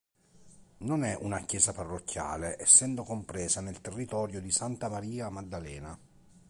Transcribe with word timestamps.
Non 0.77 1.03
è 1.03 1.15
una 1.21 1.41
chiesa 1.41 1.73
parrocchiale, 1.73 2.59
essendo 2.59 3.03
compresa 3.03 3.61
nel 3.61 3.81
territorio 3.81 4.41
di 4.41 4.49
Santa 4.51 4.89
Maria 4.89 5.29
Maddalena. 5.29 5.95